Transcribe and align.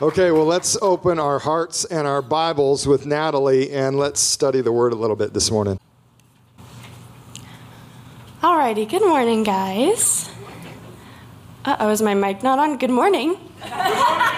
Okay, 0.00 0.30
well, 0.32 0.46
let's 0.46 0.76
open 0.82 1.18
our 1.18 1.38
hearts 1.38 1.84
and 1.84 2.08
our 2.08 2.22
Bibles 2.22 2.88
with 2.88 3.06
Natalie 3.06 3.70
and 3.70 3.98
let's 3.98 4.20
study 4.20 4.60
the 4.60 4.72
Word 4.72 4.92
a 4.92 4.96
little 4.96 5.14
bit 5.16 5.32
this 5.32 5.50
morning. 5.50 5.78
Alrighty, 8.40 8.88
good 8.88 9.02
morning, 9.02 9.44
guys. 9.44 10.28
Uh 11.64 11.76
oh, 11.78 11.90
is 11.90 12.02
my 12.02 12.14
mic 12.14 12.42
not 12.42 12.58
on? 12.58 12.78
Good 12.78 12.90
morning. 12.90 13.36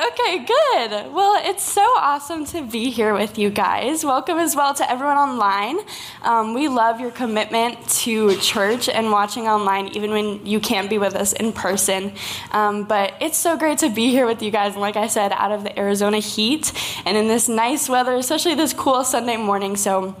Okay, 0.00 0.38
good. 0.38 1.12
Well, 1.12 1.38
it's 1.44 1.62
so 1.62 1.82
awesome 1.82 2.46
to 2.46 2.62
be 2.62 2.88
here 2.88 3.12
with 3.12 3.38
you 3.38 3.50
guys. 3.50 4.02
Welcome 4.02 4.38
as 4.38 4.56
well 4.56 4.72
to 4.72 4.90
everyone 4.90 5.18
online. 5.18 5.78
Um, 6.22 6.54
we 6.54 6.68
love 6.68 7.00
your 7.00 7.10
commitment 7.10 7.86
to 8.00 8.34
church 8.36 8.88
and 8.88 9.12
watching 9.12 9.46
online, 9.46 9.88
even 9.88 10.12
when 10.12 10.46
you 10.46 10.58
can't 10.58 10.88
be 10.88 10.96
with 10.96 11.14
us 11.14 11.34
in 11.34 11.52
person. 11.52 12.14
Um, 12.52 12.84
but 12.84 13.12
it's 13.20 13.36
so 13.36 13.58
great 13.58 13.76
to 13.80 13.90
be 13.90 14.08
here 14.08 14.24
with 14.24 14.42
you 14.42 14.50
guys. 14.50 14.72
And 14.72 14.80
like 14.80 14.96
I 14.96 15.06
said, 15.06 15.32
out 15.32 15.52
of 15.52 15.64
the 15.64 15.78
Arizona 15.78 16.18
heat 16.18 16.72
and 17.04 17.18
in 17.18 17.28
this 17.28 17.46
nice 17.46 17.86
weather, 17.86 18.14
especially 18.14 18.54
this 18.54 18.72
cool 18.72 19.04
Sunday 19.04 19.36
morning. 19.36 19.76
So, 19.76 20.16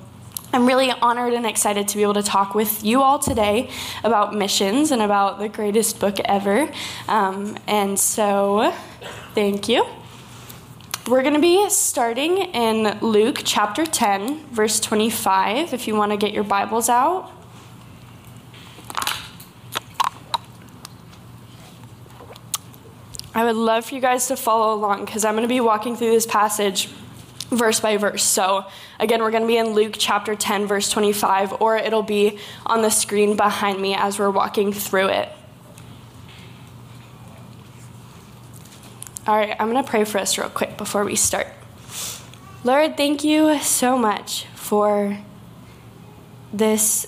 I'm 0.52 0.66
really 0.66 0.90
honored 0.90 1.32
and 1.34 1.46
excited 1.46 1.86
to 1.88 1.96
be 1.96 2.02
able 2.02 2.14
to 2.14 2.24
talk 2.24 2.56
with 2.56 2.84
you 2.84 3.02
all 3.02 3.20
today 3.20 3.70
about 4.02 4.34
missions 4.34 4.90
and 4.90 5.00
about 5.00 5.38
the 5.38 5.48
greatest 5.48 6.00
book 6.00 6.18
ever. 6.24 6.68
Um, 7.06 7.56
and 7.68 7.96
so, 7.96 8.74
thank 9.32 9.68
you. 9.68 9.86
We're 11.06 11.22
going 11.22 11.34
to 11.34 11.40
be 11.40 11.70
starting 11.70 12.38
in 12.38 12.98
Luke 13.00 13.42
chapter 13.44 13.86
10, 13.86 14.46
verse 14.46 14.80
25, 14.80 15.72
if 15.72 15.86
you 15.86 15.94
want 15.94 16.10
to 16.10 16.18
get 16.18 16.32
your 16.32 16.44
Bibles 16.44 16.88
out. 16.88 17.30
I 23.36 23.44
would 23.44 23.54
love 23.54 23.84
for 23.84 23.94
you 23.94 24.00
guys 24.00 24.26
to 24.26 24.36
follow 24.36 24.74
along 24.74 25.04
because 25.04 25.24
I'm 25.24 25.34
going 25.34 25.44
to 25.44 25.48
be 25.48 25.60
walking 25.60 25.94
through 25.94 26.10
this 26.10 26.26
passage 26.26 26.88
verse 27.50 27.80
by 27.80 27.96
verse. 27.96 28.22
So, 28.22 28.64
again, 28.98 29.20
we're 29.20 29.30
going 29.30 29.42
to 29.42 29.48
be 29.48 29.56
in 29.56 29.70
Luke 29.70 29.96
chapter 29.98 30.34
10, 30.34 30.66
verse 30.66 30.88
25, 30.88 31.60
or 31.60 31.76
it'll 31.76 32.02
be 32.02 32.38
on 32.64 32.82
the 32.82 32.90
screen 32.90 33.36
behind 33.36 33.80
me 33.80 33.94
as 33.94 34.18
we're 34.18 34.30
walking 34.30 34.72
through 34.72 35.08
it. 35.08 35.28
All 39.26 39.36
right, 39.36 39.54
I'm 39.58 39.70
going 39.70 39.82
to 39.82 39.88
pray 39.88 40.04
for 40.04 40.18
us 40.18 40.38
real 40.38 40.48
quick 40.48 40.76
before 40.76 41.04
we 41.04 41.14
start. 41.16 41.46
Lord, 42.64 42.96
thank 42.96 43.24
you 43.24 43.58
so 43.60 43.96
much 43.96 44.46
for 44.54 45.18
this 46.52 47.06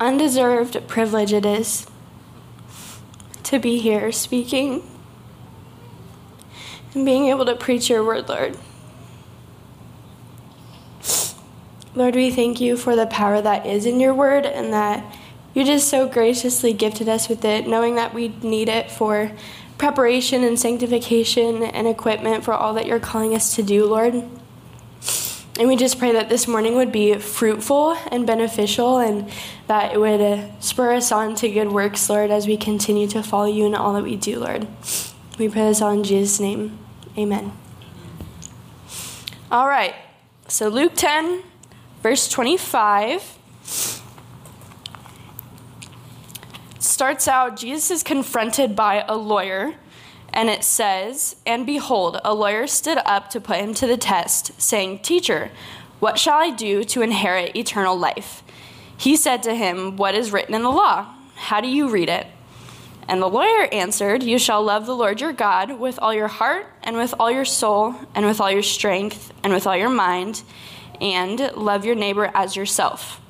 undeserved 0.00 0.86
privilege 0.86 1.32
it 1.32 1.44
is 1.44 1.86
to 3.42 3.58
be 3.58 3.78
here 3.78 4.12
speaking 4.12 4.82
and 6.94 7.04
being 7.04 7.26
able 7.26 7.44
to 7.46 7.56
preach 7.56 7.90
your 7.90 8.04
word, 8.04 8.28
Lord. 8.28 8.56
Lord, 11.98 12.14
we 12.14 12.30
thank 12.30 12.60
you 12.60 12.76
for 12.76 12.94
the 12.94 13.06
power 13.06 13.42
that 13.42 13.66
is 13.66 13.84
in 13.84 13.98
your 13.98 14.14
word 14.14 14.46
and 14.46 14.72
that 14.72 15.04
you 15.52 15.64
just 15.64 15.88
so 15.88 16.08
graciously 16.08 16.72
gifted 16.72 17.08
us 17.08 17.28
with 17.28 17.44
it, 17.44 17.66
knowing 17.66 17.96
that 17.96 18.14
we 18.14 18.28
need 18.40 18.68
it 18.68 18.88
for 18.88 19.32
preparation 19.78 20.44
and 20.44 20.56
sanctification 20.56 21.64
and 21.64 21.88
equipment 21.88 22.44
for 22.44 22.54
all 22.54 22.72
that 22.74 22.86
you're 22.86 23.00
calling 23.00 23.34
us 23.34 23.56
to 23.56 23.64
do, 23.64 23.84
Lord. 23.84 24.14
And 24.14 25.66
we 25.66 25.74
just 25.74 25.98
pray 25.98 26.12
that 26.12 26.28
this 26.28 26.46
morning 26.46 26.76
would 26.76 26.92
be 26.92 27.14
fruitful 27.14 27.98
and 28.12 28.24
beneficial 28.24 28.98
and 28.98 29.28
that 29.66 29.92
it 29.92 29.98
would 29.98 30.52
spur 30.62 30.92
us 30.92 31.10
on 31.10 31.34
to 31.34 31.48
good 31.48 31.72
works, 31.72 32.08
Lord, 32.08 32.30
as 32.30 32.46
we 32.46 32.56
continue 32.56 33.08
to 33.08 33.24
follow 33.24 33.46
you 33.46 33.66
in 33.66 33.74
all 33.74 33.92
that 33.94 34.04
we 34.04 34.14
do, 34.14 34.38
Lord. 34.38 34.68
We 35.36 35.48
pray 35.48 35.62
this 35.62 35.82
all 35.82 35.90
in 35.90 36.04
Jesus' 36.04 36.38
name. 36.38 36.78
Amen. 37.18 37.50
All 39.50 39.66
right. 39.66 39.96
So, 40.46 40.68
Luke 40.68 40.92
10, 40.94 41.42
verse 42.02 42.28
25 42.28 43.38
starts 46.78 47.28
out 47.28 47.56
Jesus 47.56 47.90
is 47.92 48.02
confronted 48.02 48.74
by 48.74 49.04
a 49.06 49.14
lawyer, 49.14 49.74
and 50.32 50.48
it 50.48 50.64
says, 50.64 51.36
And 51.46 51.64
behold, 51.64 52.20
a 52.24 52.34
lawyer 52.34 52.66
stood 52.66 52.98
up 53.04 53.30
to 53.30 53.40
put 53.40 53.58
him 53.58 53.72
to 53.74 53.86
the 53.86 53.96
test, 53.96 54.60
saying, 54.60 54.98
Teacher, 55.00 55.50
what 56.00 56.18
shall 56.18 56.38
I 56.38 56.50
do 56.50 56.82
to 56.84 57.02
inherit 57.02 57.56
eternal 57.56 57.96
life? 57.96 58.42
He 58.96 59.14
said 59.14 59.44
to 59.44 59.54
him, 59.54 59.96
What 59.96 60.14
is 60.16 60.32
written 60.32 60.54
in 60.54 60.62
the 60.62 60.70
law? 60.70 61.14
How 61.36 61.60
do 61.60 61.68
you 61.68 61.88
read 61.88 62.08
it? 62.08 62.26
And 63.06 63.22
the 63.22 63.28
lawyer 63.28 63.68
answered, 63.72 64.22
You 64.22 64.38
shall 64.38 64.62
love 64.62 64.84
the 64.84 64.96
Lord 64.96 65.20
your 65.20 65.32
God 65.32 65.78
with 65.78 65.98
all 66.00 66.12
your 66.12 66.28
heart, 66.28 66.66
and 66.82 66.96
with 66.96 67.14
all 67.18 67.30
your 67.30 67.44
soul, 67.44 67.94
and 68.14 68.26
with 68.26 68.40
all 68.40 68.50
your 68.50 68.62
strength, 68.62 69.32
and 69.44 69.52
with 69.52 69.66
all 69.66 69.76
your 69.76 69.88
mind 69.88 70.42
and 71.00 71.50
love 71.54 71.84
your 71.84 71.94
neighbor 71.94 72.30
as 72.34 72.56
yourself. 72.56 73.20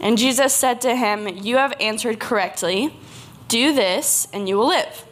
And 0.00 0.16
Jesus 0.16 0.54
said 0.54 0.80
to 0.82 0.94
him, 0.94 1.28
You 1.28 1.56
have 1.56 1.74
answered 1.80 2.20
correctly. 2.20 2.94
Do 3.48 3.74
this, 3.74 4.28
and 4.32 4.48
you 4.48 4.56
will 4.56 4.68
live. 4.68 5.04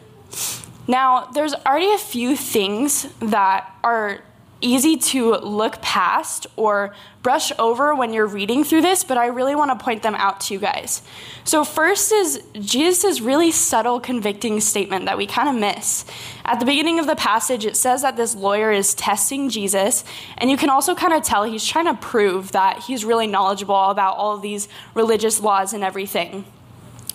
Now, 0.87 1.25
there's 1.25 1.53
already 1.53 1.91
a 1.91 1.97
few 1.97 2.37
things 2.37 3.07
that 3.19 3.69
are 3.83 4.21
easy 4.61 4.97
to 4.97 5.35
look 5.35 5.81
past 5.81 6.47
or 6.55 6.93
brush 7.21 7.51
over 7.59 7.93
when 7.93 8.13
you're 8.13 8.27
reading 8.27 8.63
through 8.63 8.81
this, 8.81 9.03
but 9.03 9.17
I 9.17 9.27
really 9.27 9.55
want 9.55 9.77
to 9.77 9.83
point 9.83 10.01
them 10.01 10.15
out 10.15 10.39
to 10.41 10.53
you 10.53 10.59
guys. 10.59 11.01
So, 11.43 11.63
first 11.63 12.11
is 12.11 12.41
Jesus' 12.53 13.21
really 13.21 13.51
subtle, 13.51 13.99
convicting 13.99 14.59
statement 14.61 15.05
that 15.05 15.17
we 15.17 15.27
kind 15.27 15.49
of 15.49 15.55
miss. 15.55 16.05
At 16.45 16.59
the 16.59 16.65
beginning 16.65 16.99
of 16.99 17.05
the 17.05 17.15
passage, 17.15 17.65
it 17.65 17.75
says 17.75 18.01
that 18.01 18.17
this 18.17 18.35
lawyer 18.35 18.71
is 18.71 18.93
testing 18.93 19.49
Jesus, 19.49 20.03
and 20.37 20.49
you 20.49 20.57
can 20.57 20.69
also 20.69 20.95
kind 20.95 21.13
of 21.13 21.23
tell 21.23 21.43
he's 21.43 21.65
trying 21.65 21.85
to 21.85 21.95
prove 21.95 22.51
that 22.53 22.83
he's 22.83 23.05
really 23.05 23.27
knowledgeable 23.27 23.89
about 23.89 24.17
all 24.17 24.35
of 24.35 24.41
these 24.41 24.67
religious 24.93 25.39
laws 25.39 25.73
and 25.73 25.83
everything. 25.83 26.45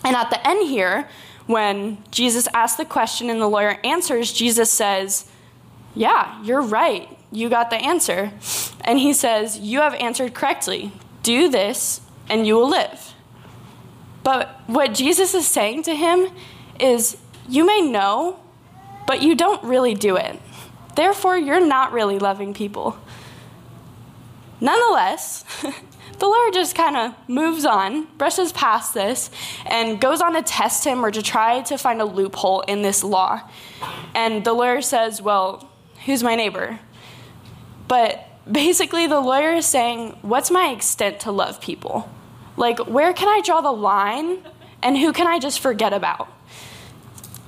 And 0.05 0.15
at 0.15 0.29
the 0.29 0.47
end 0.47 0.67
here, 0.69 1.09
when 1.47 1.97
Jesus 2.11 2.47
asks 2.53 2.77
the 2.77 2.85
question 2.85 3.29
and 3.29 3.41
the 3.41 3.47
lawyer 3.47 3.77
answers, 3.83 4.31
Jesus 4.31 4.71
says, 4.71 5.29
Yeah, 5.93 6.41
you're 6.43 6.61
right 6.61 7.09
you 7.33 7.49
got 7.49 7.69
the 7.69 7.77
answer. 7.77 8.31
And 8.81 8.99
he 8.99 9.13
says, 9.13 9.57
You 9.57 9.81
have 9.81 9.93
answered 9.95 10.33
correctly. 10.33 10.91
Do 11.23 11.49
this, 11.49 12.01
and 12.29 12.45
you 12.45 12.55
will 12.55 12.69
live. 12.69 13.13
But 14.23 14.61
what 14.67 14.93
Jesus 14.93 15.33
is 15.33 15.47
saying 15.47 15.83
to 15.83 15.95
him 15.95 16.29
is, 16.79 17.17
You 17.49 17.65
may 17.65 17.81
know, 17.81 18.39
but 19.07 19.21
you 19.21 19.35
don't 19.35 19.63
really 19.63 19.95
do 19.95 20.15
it. 20.15 20.39
Therefore, 20.95 21.37
you're 21.37 21.65
not 21.65 21.91
really 21.91 22.19
loving 22.19 22.53
people. 22.53 22.97
Nonetheless, 24.61 25.43
the 26.19 26.25
Lord 26.25 26.53
just 26.53 26.75
kind 26.75 26.95
of 26.95 27.15
moves 27.27 27.65
on, 27.65 28.05
brushes 28.17 28.51
past 28.51 28.93
this, 28.93 29.29
and 29.65 29.99
goes 29.99 30.21
on 30.21 30.33
to 30.35 30.41
test 30.41 30.85
him 30.85 31.03
or 31.03 31.11
to 31.11 31.21
try 31.21 31.61
to 31.63 31.77
find 31.77 31.99
a 31.99 32.05
loophole 32.05 32.61
in 32.61 32.81
this 32.81 33.03
law. 33.03 33.41
And 34.13 34.45
the 34.45 34.53
lawyer 34.53 34.81
says, 34.81 35.21
Well, 35.21 35.69
who's 36.05 36.21
my 36.21 36.35
neighbor? 36.35 36.79
But 37.93 38.27
basically, 38.51 39.05
the 39.05 39.19
lawyer 39.19 39.53
is 39.53 39.67
saying, 39.67 40.17
What's 40.23 40.49
my 40.49 40.69
extent 40.69 41.19
to 41.19 41.31
love 41.31 41.61
people? 41.61 42.09
Like, 42.57 42.79
where 42.87 43.13
can 43.13 43.27
I 43.27 43.39
draw 43.45 43.61
the 43.61 43.71
line 43.71 44.39
and 44.81 44.97
who 44.97 45.13
can 45.13 45.27
I 45.27 45.37
just 45.37 45.59
forget 45.59 45.93
about? 45.93 46.27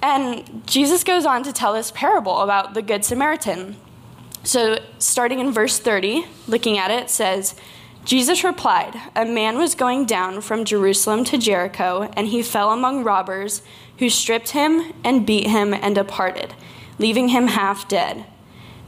And 0.04 0.62
Jesus 0.68 1.04
goes 1.04 1.26
on 1.26 1.42
to 1.46 1.52
tell 1.52 1.74
this 1.74 1.90
parable 1.90 2.42
about 2.42 2.76
the 2.76 2.84
Good 2.84 3.04
Samaritan. 3.04 3.76
So, 4.44 4.78
starting 5.00 5.40
in 5.40 5.52
verse 5.52 5.80
30, 5.80 6.28
looking 6.48 6.78
at 6.78 6.92
it, 6.92 7.06
it 7.06 7.10
says, 7.10 7.56
Jesus 8.04 8.44
replied, 8.44 9.02
A 9.16 9.26
man 9.26 9.58
was 9.58 9.74
going 9.74 10.06
down 10.06 10.42
from 10.42 10.64
Jerusalem 10.64 11.24
to 11.24 11.40
Jericho, 11.40 12.12
and 12.16 12.28
he 12.28 12.44
fell 12.44 12.72
among 12.72 13.04
robbers 13.04 13.64
who 13.98 14.12
stripped 14.12 14.50
him 14.50 14.94
and 15.04 15.26
beat 15.26 15.48
him 15.48 15.74
and 15.74 15.96
departed, 15.96 16.54
leaving 17.00 17.30
him 17.30 17.48
half 17.48 17.88
dead. 17.88 18.28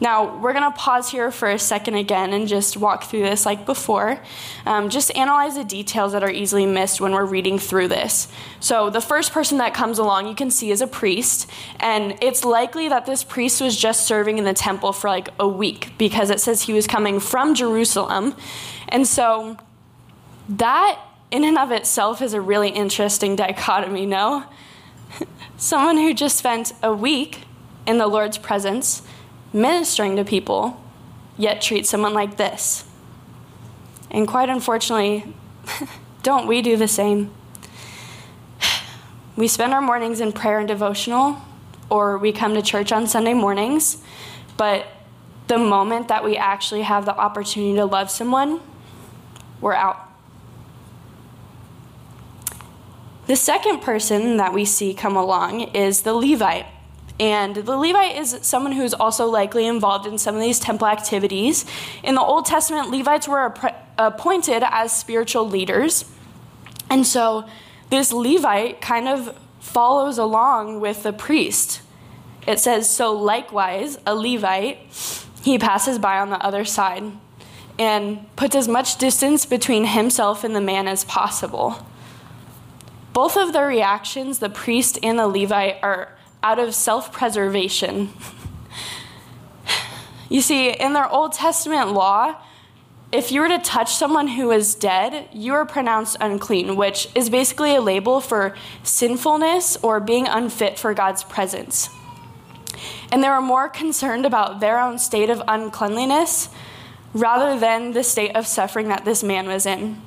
Now, 0.00 0.38
we're 0.38 0.52
going 0.52 0.70
to 0.70 0.76
pause 0.76 1.10
here 1.10 1.32
for 1.32 1.50
a 1.50 1.58
second 1.58 1.94
again 1.94 2.32
and 2.32 2.46
just 2.46 2.76
walk 2.76 3.04
through 3.04 3.22
this 3.22 3.44
like 3.44 3.66
before. 3.66 4.20
Um, 4.64 4.90
just 4.90 5.14
analyze 5.16 5.56
the 5.56 5.64
details 5.64 6.12
that 6.12 6.22
are 6.22 6.30
easily 6.30 6.66
missed 6.66 7.00
when 7.00 7.12
we're 7.12 7.24
reading 7.24 7.58
through 7.58 7.88
this. 7.88 8.28
So, 8.60 8.90
the 8.90 9.00
first 9.00 9.32
person 9.32 9.58
that 9.58 9.74
comes 9.74 9.98
along 9.98 10.28
you 10.28 10.36
can 10.36 10.50
see 10.50 10.70
is 10.70 10.80
a 10.80 10.86
priest, 10.86 11.50
and 11.80 12.16
it's 12.22 12.44
likely 12.44 12.88
that 12.88 13.06
this 13.06 13.24
priest 13.24 13.60
was 13.60 13.76
just 13.76 14.06
serving 14.06 14.38
in 14.38 14.44
the 14.44 14.54
temple 14.54 14.92
for 14.92 15.08
like 15.08 15.30
a 15.40 15.48
week 15.48 15.92
because 15.98 16.30
it 16.30 16.40
says 16.40 16.62
he 16.62 16.72
was 16.72 16.86
coming 16.86 17.18
from 17.18 17.54
Jerusalem. 17.54 18.36
And 18.88 19.06
so, 19.06 19.56
that 20.48 21.00
in 21.30 21.44
and 21.44 21.58
of 21.58 21.72
itself 21.72 22.22
is 22.22 22.34
a 22.34 22.40
really 22.40 22.70
interesting 22.70 23.34
dichotomy, 23.36 24.06
no? 24.06 24.44
someone 25.56 25.96
who 25.96 26.14
just 26.14 26.36
spent 26.36 26.72
a 26.82 26.92
week 26.92 27.42
in 27.86 27.98
the 27.98 28.06
Lord's 28.06 28.38
presence 28.38 29.02
ministering 29.52 30.16
to 30.16 30.24
people, 30.24 30.82
yet 31.36 31.60
treat 31.60 31.86
someone 31.86 32.14
like 32.14 32.36
this. 32.36 32.84
And 34.10 34.26
quite 34.26 34.48
unfortunately, 34.48 35.34
don't 36.22 36.46
we 36.46 36.62
do 36.62 36.76
the 36.76 36.88
same? 36.88 37.30
We 39.36 39.46
spend 39.46 39.72
our 39.72 39.80
mornings 39.80 40.20
in 40.20 40.32
prayer 40.32 40.58
and 40.58 40.66
devotional, 40.66 41.40
or 41.88 42.18
we 42.18 42.32
come 42.32 42.54
to 42.54 42.62
church 42.62 42.90
on 42.90 43.06
Sunday 43.06 43.34
mornings, 43.34 44.02
but 44.56 44.86
the 45.46 45.58
moment 45.58 46.08
that 46.08 46.24
we 46.24 46.36
actually 46.36 46.82
have 46.82 47.04
the 47.04 47.16
opportunity 47.16 47.74
to 47.76 47.84
love 47.84 48.10
someone, 48.10 48.60
we're 49.60 49.74
out. 49.74 50.08
The 53.28 53.36
second 53.36 53.80
person 53.80 54.38
that 54.38 54.52
we 54.52 54.64
see 54.64 54.94
come 54.94 55.16
along 55.16 55.60
is 55.74 56.02
the 56.02 56.14
Levite. 56.14 56.66
And 57.20 57.56
the 57.56 57.76
Levite 57.76 58.16
is 58.16 58.38
someone 58.42 58.72
who's 58.72 58.94
also 58.94 59.26
likely 59.26 59.66
involved 59.66 60.06
in 60.06 60.18
some 60.18 60.36
of 60.36 60.40
these 60.40 60.60
temple 60.60 60.86
activities. 60.86 61.64
In 62.04 62.14
the 62.14 62.20
Old 62.20 62.46
Testament, 62.46 62.90
Levites 62.90 63.26
were 63.26 63.52
appointed 63.98 64.62
as 64.64 64.92
spiritual 64.96 65.48
leaders. 65.48 66.04
And 66.88 67.06
so 67.06 67.48
this 67.90 68.12
Levite 68.12 68.80
kind 68.80 69.08
of 69.08 69.36
follows 69.58 70.18
along 70.18 70.80
with 70.80 71.02
the 71.02 71.12
priest. 71.12 71.82
It 72.46 72.60
says, 72.60 72.88
So 72.88 73.12
likewise, 73.12 73.98
a 74.06 74.14
Levite, 74.14 74.78
he 75.42 75.58
passes 75.58 75.98
by 75.98 76.18
on 76.18 76.30
the 76.30 76.42
other 76.44 76.64
side 76.64 77.04
and 77.78 78.34
puts 78.36 78.56
as 78.56 78.66
much 78.66 78.98
distance 78.98 79.46
between 79.46 79.84
himself 79.84 80.44
and 80.44 80.54
the 80.54 80.60
man 80.60 80.88
as 80.88 81.04
possible. 81.04 81.86
Both 83.12 83.36
of 83.36 83.52
the 83.52 83.62
reactions, 83.62 84.38
the 84.38 84.48
priest 84.48 84.98
and 85.02 85.18
the 85.18 85.28
Levite, 85.28 85.76
are 85.82 86.16
out 86.48 86.58
of 86.58 86.74
self 86.74 87.12
preservation. 87.12 88.08
you 90.30 90.40
see, 90.40 90.70
in 90.70 90.94
their 90.94 91.06
Old 91.06 91.34
Testament 91.34 91.92
law, 91.92 92.36
if 93.12 93.30
you 93.30 93.42
were 93.42 93.48
to 93.48 93.58
touch 93.58 93.94
someone 93.94 94.28
who 94.28 94.50
is 94.50 94.74
dead, 94.74 95.28
you 95.30 95.52
are 95.52 95.66
pronounced 95.66 96.16
unclean, 96.22 96.76
which 96.76 97.06
is 97.14 97.28
basically 97.28 97.74
a 97.74 97.82
label 97.82 98.22
for 98.22 98.56
sinfulness 98.82 99.76
or 99.82 100.00
being 100.00 100.26
unfit 100.26 100.78
for 100.78 100.94
God's 100.94 101.22
presence. 101.22 101.90
And 103.12 103.22
they 103.22 103.28
were 103.28 103.42
more 103.42 103.68
concerned 103.68 104.24
about 104.24 104.60
their 104.60 104.78
own 104.80 104.98
state 104.98 105.28
of 105.28 105.42
uncleanliness 105.48 106.48
rather 107.12 107.60
than 107.60 107.92
the 107.92 108.04
state 108.04 108.34
of 108.34 108.46
suffering 108.46 108.88
that 108.88 109.04
this 109.04 109.22
man 109.22 109.46
was 109.46 109.66
in. 109.66 110.00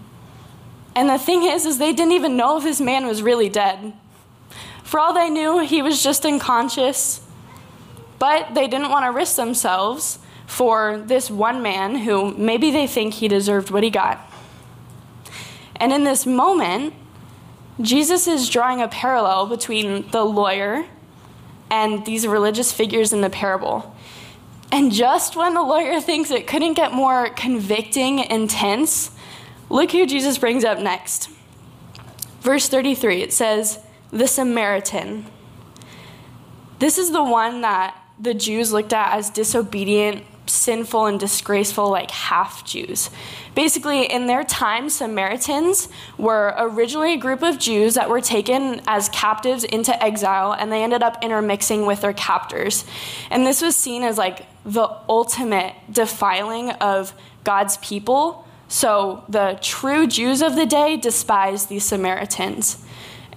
And 0.96 1.08
the 1.08 1.20
thing 1.20 1.44
is, 1.44 1.68
is 1.68 1.78
they 1.78 1.94
didn't 1.94 2.14
even 2.14 2.36
know 2.36 2.58
if 2.58 2.64
this 2.64 2.82
man 2.82 3.06
was 3.06 3.22
really 3.22 3.50
dead. 3.50 3.94
For 4.92 5.00
all 5.00 5.14
they 5.14 5.30
knew, 5.30 5.60
he 5.60 5.82
was 5.82 6.04
just 6.04 6.26
unconscious. 6.26 7.22
But 8.20 8.54
they 8.54 8.68
didn't 8.68 8.90
want 8.90 9.06
to 9.06 9.12
risk 9.12 9.38
themselves 9.38 10.20
for 10.46 11.02
this 11.06 11.32
one 11.32 11.62
man 11.62 11.96
who 11.96 12.36
maybe 12.36 12.72
they 12.72 12.88
think 12.88 13.14
he 13.14 13.30
deserved 13.30 13.72
what 13.72 13.84
he 13.84 13.90
got. 13.90 14.20
And 15.78 15.94
in 15.94 16.04
this 16.04 16.26
moment, 16.26 16.94
Jesus 17.80 18.28
is 18.28 18.50
drawing 18.50 18.82
a 18.82 18.90
parallel 18.90 19.48
between 19.48 20.12
the 20.12 20.26
lawyer 20.26 20.86
and 21.70 22.06
these 22.06 22.28
religious 22.28 22.74
figures 22.74 23.14
in 23.14 23.22
the 23.22 23.30
parable. 23.30 23.96
And 24.74 24.92
just 24.92 25.38
when 25.38 25.54
the 25.54 25.64
lawyer 25.64 26.02
thinks 26.02 26.32
it 26.32 26.48
couldn't 26.48 26.74
get 26.74 26.92
more 26.92 27.30
convicting, 27.30 28.20
intense, 28.20 29.12
Look 29.72 29.92
who 29.94 30.06
Jesus 30.06 30.38
brings 30.38 30.66
up 30.66 30.80
next. 30.80 31.30
Verse 32.42 32.68
33, 32.68 33.22
it 33.22 33.32
says, 33.32 33.80
The 34.12 34.28
Samaritan. 34.28 35.26
This 36.80 36.98
is 36.98 37.12
the 37.12 37.24
one 37.24 37.62
that 37.62 37.96
the 38.20 38.34
Jews 38.34 38.72
looked 38.72 38.94
at 38.94 39.14
as 39.14 39.30
disobedient, 39.30 40.24
sinful, 40.46 41.06
and 41.06 41.20
disgraceful, 41.20 41.90
like 41.90 42.12
half 42.12 42.66
Jews. 42.66 43.10
Basically, 43.56 44.04
in 44.04 44.28
their 44.28 44.44
time, 44.44 44.90
Samaritans 44.90 45.90
were 46.18 46.54
originally 46.58 47.14
a 47.14 47.18
group 47.18 47.42
of 47.42 47.58
Jews 47.58 47.94
that 47.96 48.10
were 48.10 48.22
taken 48.22 48.82
as 48.88 49.10
captives 49.10 49.64
into 49.64 50.04
exile, 50.04 50.54
and 50.54 50.72
they 50.72 50.84
ended 50.84 51.04
up 51.04 51.24
intermixing 51.24 51.86
with 51.86 52.02
their 52.02 52.14
captors. 52.14 52.86
And 53.30 53.46
this 53.46 53.62
was 53.62 53.76
seen 53.76 54.04
as 54.04 54.18
like 54.18 54.46
the 54.66 54.90
ultimate 55.08 55.74
defiling 55.92 56.72
of 56.72 57.14
God's 57.44 57.78
people 57.78 58.46
so 58.72 59.26
the 59.28 59.60
true 59.62 60.08
Jews 60.08 60.42
of 60.42 60.56
the 60.56 60.66
day 60.66 60.96
despised 60.96 61.68
these 61.68 61.84
Samaritans. 61.84 62.82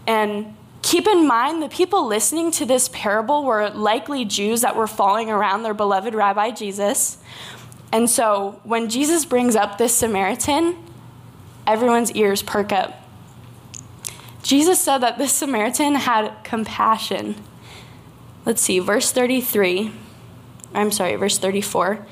And 0.07 0.55
keep 0.85 1.09
in 1.09 1.27
mind, 1.27 1.63
the 1.63 1.69
people 1.69 2.07
listening 2.07 2.51
to 2.53 2.67
this 2.67 2.89
parable 2.91 3.43
were 3.43 3.71
likely 3.71 4.25
Jews 4.25 4.61
that 4.61 4.77
were 4.77 4.87
following 4.87 5.31
around 5.31 5.63
their 5.63 5.75
beloved 5.75 6.15
Rabbi 6.15 6.51
Jesus. 6.51 7.19
And 7.91 8.09
so 8.09 8.61
when 8.65 8.91
Jesus 8.91 9.25
brings 9.25 9.57
up 9.57 9.79
this 9.79 9.97
Samaritan, 9.97 10.77
everyone's 11.67 12.13
ears 12.13 12.43
perk 12.43 12.71
up. 12.71 13.01
Jesus 14.43 14.79
said 14.79 14.99
that 14.99 15.17
this 15.17 15.33
Samaritan 15.33 15.95
had 15.95 16.45
compassion. 16.45 17.37
Let's 18.45 18.61
see, 18.61 18.79
verse 18.79 19.11
33. 19.11 19.91
I'm 20.75 20.93
sorry, 20.93 21.17
verse 21.17 21.39
34 21.39 22.07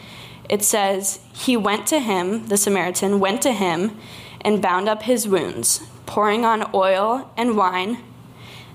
it 0.48 0.62
says, 0.62 1.20
He 1.32 1.56
went 1.56 1.86
to 1.88 1.98
him, 1.98 2.48
the 2.48 2.56
Samaritan 2.56 3.20
went 3.20 3.42
to 3.42 3.52
him, 3.52 3.96
and 4.40 4.60
bound 4.60 4.88
up 4.88 5.04
his 5.04 5.28
wounds, 5.28 5.80
pouring 6.04 6.44
on 6.44 6.70
oil 6.74 7.30
and 7.36 7.56
wine. 7.56 7.98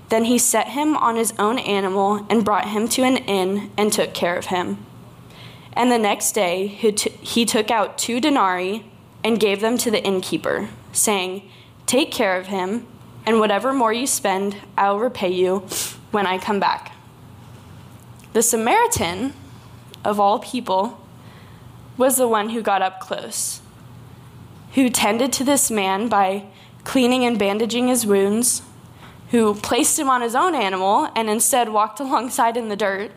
Then 0.08 0.24
he 0.24 0.38
set 0.38 0.68
him 0.68 0.96
on 0.96 1.16
his 1.16 1.34
own 1.38 1.58
animal 1.58 2.26
and 2.30 2.44
brought 2.44 2.68
him 2.68 2.88
to 2.88 3.02
an 3.02 3.18
inn 3.18 3.70
and 3.76 3.92
took 3.92 4.14
care 4.14 4.36
of 4.36 4.46
him. 4.46 4.84
And 5.74 5.92
the 5.92 5.98
next 5.98 6.32
day 6.32 6.66
he 6.66 7.44
took 7.44 7.70
out 7.70 7.98
two 7.98 8.20
denarii 8.20 8.84
and 9.22 9.38
gave 9.38 9.60
them 9.60 9.76
to 9.78 9.90
the 9.90 10.02
innkeeper, 10.02 10.68
saying, 10.92 11.48
Take 11.86 12.10
care 12.10 12.38
of 12.38 12.46
him, 12.46 12.86
and 13.26 13.40
whatever 13.40 13.72
more 13.72 13.92
you 13.92 14.06
spend, 14.06 14.56
I 14.76 14.90
will 14.90 14.98
repay 14.98 15.30
you 15.30 15.66
when 16.10 16.26
I 16.26 16.38
come 16.38 16.58
back. 16.60 16.92
The 18.32 18.42
Samaritan, 18.42 19.34
of 20.04 20.18
all 20.18 20.38
people, 20.38 21.00
was 21.96 22.16
the 22.16 22.28
one 22.28 22.50
who 22.50 22.62
got 22.62 22.82
up 22.82 23.00
close, 23.00 23.60
who 24.74 24.88
tended 24.88 25.32
to 25.34 25.44
this 25.44 25.70
man 25.70 26.08
by 26.08 26.44
cleaning 26.84 27.24
and 27.24 27.38
bandaging 27.38 27.88
his 27.88 28.06
wounds, 28.06 28.62
who 29.30 29.54
placed 29.54 29.98
him 29.98 30.08
on 30.08 30.22
his 30.22 30.34
own 30.34 30.54
animal 30.54 31.10
and 31.14 31.28
instead 31.28 31.68
walked 31.68 32.00
alongside 32.00 32.56
in 32.56 32.68
the 32.68 32.76
dirt. 32.76 33.10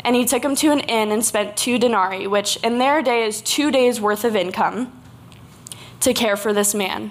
And 0.00 0.14
he 0.14 0.24
took 0.24 0.44
him 0.44 0.54
to 0.56 0.70
an 0.70 0.80
inn 0.80 1.10
and 1.10 1.24
spent 1.24 1.56
two 1.56 1.78
denarii, 1.78 2.26
which 2.26 2.56
in 2.58 2.78
their 2.78 3.02
day 3.02 3.26
is 3.26 3.40
two 3.40 3.70
days' 3.70 4.00
worth 4.00 4.24
of 4.24 4.36
income, 4.36 4.92
to 6.00 6.14
care 6.14 6.36
for 6.36 6.52
this 6.52 6.74
man. 6.74 7.10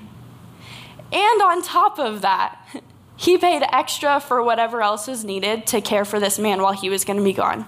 And 1.12 1.41
on 1.41 1.62
top 1.62 2.00
of 2.00 2.22
that, 2.22 2.58
he 3.18 3.38
paid 3.38 3.63
extra 3.72 4.20
for 4.20 4.41
whatever 4.41 4.82
else 4.82 5.08
was 5.08 5.24
needed 5.24 5.68
to 5.68 5.82
care 5.82 6.06
for 6.06 6.20
this 6.20 6.39
man 6.39 6.62
while 6.62 6.74
he 6.74 6.89
was 6.89 7.03
going 7.03 7.18
to 7.18 7.24
be 7.24 7.34
gone. 7.34 7.65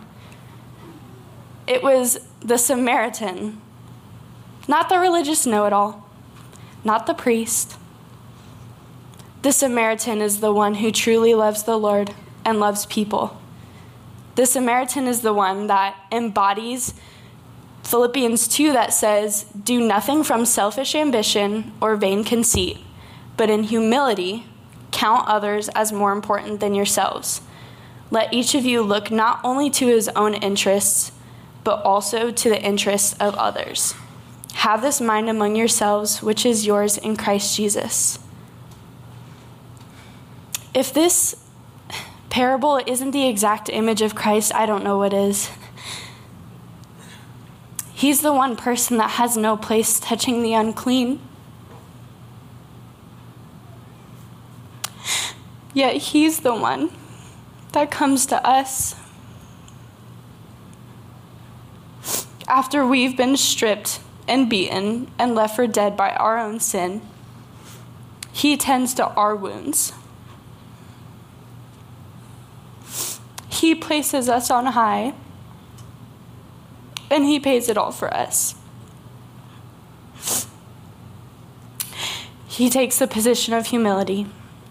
It 1.65 1.83
was 1.83 2.19
the 2.39 2.57
Samaritan, 2.57 3.61
not 4.67 4.87
the 4.87 4.99
religious 4.99 5.45
know 5.45 5.65
it 5.65 5.73
all, 5.73 6.09
not 6.83 7.05
the 7.05 7.13
priest. 7.13 7.77
The 9.41 9.51
Samaritan 9.51 10.21
is 10.21 10.39
the 10.39 10.53
one 10.53 10.75
who 10.75 10.91
truly 10.91 11.33
loves 11.33 11.63
the 11.63 11.77
Lord 11.77 12.13
and 12.43 12.59
loves 12.59 12.85
people. 12.85 13.39
The 14.35 14.45
Samaritan 14.45 15.07
is 15.07 15.21
the 15.21 15.33
one 15.33 15.67
that 15.67 15.95
embodies 16.11 16.93
Philippians 17.83 18.49
2 18.49 18.73
that 18.73 18.93
says, 18.93 19.45
Do 19.63 19.79
nothing 19.79 20.23
from 20.23 20.45
selfish 20.45 20.93
ambition 20.93 21.71
or 21.79 21.95
vain 21.95 22.23
conceit, 22.23 22.79
but 23.37 23.49
in 23.49 23.63
humility 23.63 24.45
count 24.91 25.27
others 25.27 25.69
as 25.69 25.93
more 25.93 26.11
important 26.11 26.59
than 26.59 26.75
yourselves. 26.75 27.41
Let 28.11 28.33
each 28.33 28.55
of 28.55 28.65
you 28.65 28.81
look 28.81 29.11
not 29.11 29.39
only 29.43 29.69
to 29.69 29.87
his 29.87 30.09
own 30.09 30.33
interests, 30.33 31.11
but 31.63 31.81
also 31.83 32.31
to 32.31 32.49
the 32.49 32.61
interests 32.61 33.13
of 33.19 33.35
others. 33.35 33.93
Have 34.55 34.81
this 34.81 34.99
mind 34.99 35.29
among 35.29 35.55
yourselves, 35.55 36.21
which 36.21 36.45
is 36.45 36.65
yours 36.65 36.97
in 36.97 37.15
Christ 37.15 37.55
Jesus. 37.55 38.19
If 40.77 40.93
this 40.93 41.35
parable 42.29 42.79
isn't 42.85 43.09
the 43.09 43.27
exact 43.27 43.67
image 43.67 44.03
of 44.03 44.13
Christ, 44.13 44.53
I 44.53 44.67
don't 44.67 44.83
know 44.83 44.99
what 44.99 45.11
is. 45.11 45.49
He's 47.95 48.21
the 48.21 48.31
one 48.31 48.55
person 48.55 48.97
that 48.97 49.09
has 49.09 49.35
no 49.35 49.57
place 49.57 49.99
touching 49.99 50.43
the 50.43 50.53
unclean. 50.53 51.19
Yet 55.73 55.95
he's 55.95 56.41
the 56.41 56.53
one 56.53 56.91
that 57.71 57.89
comes 57.89 58.27
to 58.27 58.47
us 58.47 58.93
after 62.47 62.85
we've 62.85 63.17
been 63.17 63.35
stripped 63.35 63.99
and 64.27 64.47
beaten 64.47 65.09
and 65.17 65.33
left 65.33 65.55
for 65.55 65.65
dead 65.65 65.97
by 65.97 66.11
our 66.11 66.37
own 66.37 66.59
sin, 66.59 67.01
He 68.31 68.57
tends 68.57 68.93
to 68.93 69.07
our 69.07 69.35
wounds. 69.35 69.91
He 73.59 73.75
places 73.75 74.29
us 74.29 74.49
on 74.49 74.67
high, 74.67 75.13
and 77.09 77.25
He 77.25 77.39
pays 77.39 77.69
it 77.69 77.77
all 77.77 77.91
for 77.91 78.13
us. 78.13 78.55
He 82.47 82.69
takes 82.69 82.97
the 82.97 83.07
position 83.07 83.53
of 83.53 83.67
humility 83.67 84.25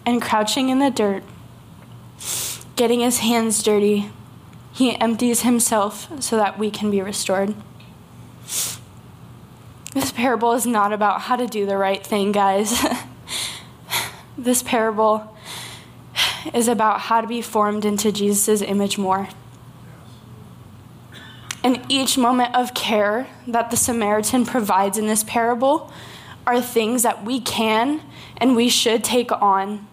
and 0.05 0.21
crouching 0.21 0.71
in 0.71 0.81
the 0.81 0.91
dirt, 0.91 1.23
getting 2.75 3.01
his 3.01 3.19
hands 3.19 3.63
dirty, 3.63 4.11
he 4.73 5.01
empties 5.01 5.43
himself 5.43 6.09
so 6.23 6.37
that 6.37 6.59
we 6.59 6.71
can 6.71 6.91
be 6.91 7.01
restored. 7.01 7.55
This 9.95 10.13
parable 10.13 10.53
is 10.53 10.67
not 10.67 10.93
about 10.93 11.23
how 11.23 11.37
to 11.37 11.47
do 11.47 11.65
the 11.65 11.79
right 11.79 12.07
thing, 12.07 12.31
guys. 12.31 12.85
this 14.39 14.63
parable 14.63 15.36
is 16.55 16.69
about 16.69 17.01
how 17.03 17.21
to 17.21 17.27
be 17.27 17.43
formed 17.43 17.85
into 17.85 18.13
Jesus' 18.13 18.63
image 18.63 18.99
more. 18.99 19.29
And 21.63 21.85
each 21.89 22.17
moment 22.17 22.55
of 22.55 22.75
care 22.75 23.27
that 23.47 23.71
the 23.71 23.77
Samaritan 23.77 24.47
provides 24.47 24.99
in 24.99 25.07
this 25.07 25.25
parable 25.25 25.93
are 26.47 26.61
things 26.61 27.03
that 27.03 27.25
we 27.25 27.41
can 27.41 28.03
and 28.37 28.55
we 28.55 28.69
should 28.69 29.03
take 29.03 29.33
on 29.33 29.87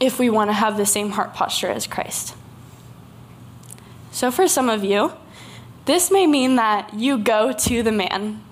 if 0.00 0.18
we 0.18 0.30
want 0.30 0.48
to 0.48 0.54
have 0.54 0.76
the 0.76 0.86
same 0.86 1.10
heart 1.10 1.34
posture 1.34 1.68
as 1.68 1.86
Christ. 1.86 2.34
So, 4.10 4.30
for 4.30 4.48
some 4.48 4.70
of 4.70 4.82
you, 4.82 5.12
this 5.84 6.10
may 6.10 6.26
mean 6.26 6.56
that 6.56 6.94
you 6.94 7.18
go 7.18 7.52
to 7.52 7.82
the 7.82 7.92
man. 7.92 8.42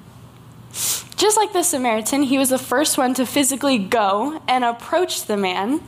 Just 1.24 1.38
like 1.38 1.54
the 1.54 1.62
Samaritan, 1.62 2.24
he 2.24 2.36
was 2.36 2.50
the 2.50 2.58
first 2.58 2.98
one 2.98 3.14
to 3.14 3.24
physically 3.24 3.78
go 3.78 4.42
and 4.46 4.62
approach 4.62 5.24
the 5.24 5.38
man 5.38 5.80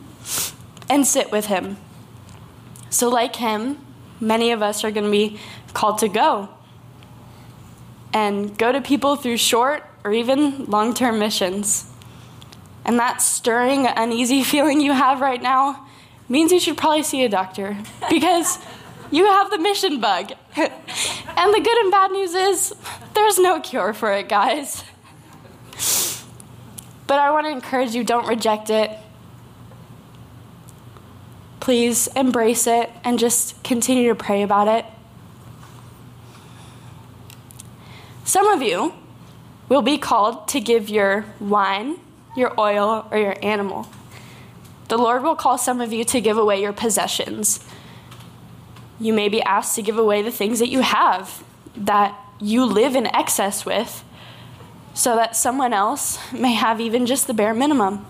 and 0.88 1.07
sit 1.07 1.31
with 1.31 1.45
him. 1.45 1.76
So, 2.88 3.11
like 3.11 3.37
him, 3.37 3.78
many 4.19 4.50
of 4.50 4.62
us 4.62 4.83
are 4.83 4.90
going 4.90 5.05
to 5.05 5.11
be 5.11 5.38
called 5.75 5.99
to 5.99 6.09
go 6.09 6.49
and 8.14 8.57
go 8.57 8.73
to 8.73 8.81
people 8.81 9.16
through 9.16 9.37
short 9.37 9.85
or 10.05 10.12
even 10.14 10.64
long 10.64 10.95
term 10.95 11.19
missions. 11.19 11.85
And 12.87 12.99
that 12.99 13.21
stirring, 13.21 13.87
uneasy 13.87 14.43
feeling 14.52 14.81
you 14.81 14.95
have 14.95 15.21
right 15.21 15.43
now 15.43 15.87
means 16.31 16.50
you 16.50 16.61
should 16.61 16.78
probably 16.78 17.02
see 17.02 17.26
a 17.26 17.28
doctor 17.28 17.76
because 18.09 18.59
you 19.11 19.26
have 19.26 19.50
the 19.50 19.59
mission 19.59 20.00
bug. 20.00 20.33
and 20.57 21.55
the 21.55 21.61
good 21.61 21.76
and 21.76 21.90
bad 21.90 22.11
news 22.11 22.33
is 22.33 22.75
there's 23.12 23.38
no 23.38 23.61
cure 23.61 23.93
for 23.93 24.14
it, 24.14 24.31
guys. 24.31 24.83
But 27.06 27.20
I 27.20 27.30
want 27.30 27.46
to 27.46 27.50
encourage 27.50 27.94
you 27.94 28.04
don't 28.04 28.26
reject 28.26 28.70
it. 28.70 28.90
Please 31.60 32.08
embrace 32.08 32.66
it 32.66 32.90
and 33.04 33.18
just 33.18 33.62
continue 33.62 34.08
to 34.08 34.14
pray 34.14 34.42
about 34.42 34.68
it. 34.68 34.84
Some 38.25 38.48
of 38.48 38.62
you 38.62 38.92
will 39.68 39.82
be 39.82 39.98
called 39.98 40.48
to 40.48 40.60
give 40.60 40.88
your 40.88 41.25
wine, 41.40 41.96
your 42.36 42.58
oil, 42.58 43.06
or 43.10 43.18
your 43.18 43.36
animal. 43.42 43.88
The 44.88 44.96
Lord 44.96 45.22
will 45.22 45.34
call 45.34 45.58
some 45.58 45.80
of 45.80 45.92
you 45.92 46.04
to 46.04 46.20
give 46.20 46.38
away 46.38 46.60
your 46.60 46.72
possessions. 46.72 47.64
You 49.00 49.12
may 49.12 49.28
be 49.28 49.42
asked 49.42 49.75
to 49.76 49.82
give 49.82 49.98
away 49.98 50.22
the 50.22 50.30
things 50.30 50.58
that 50.60 50.68
you 50.68 50.80
have 50.80 51.42
that 51.76 52.18
you 52.40 52.64
live 52.64 52.94
in 52.94 53.06
excess 53.06 53.64
with 53.66 54.04
so 54.97 55.15
that 55.15 55.37
someone 55.37 55.75
else 55.75 56.19
may 56.33 56.55
have 56.55 56.81
even 56.81 57.05
just 57.05 57.26
the 57.26 57.35
bare 57.35 57.53
minimum. 57.53 58.07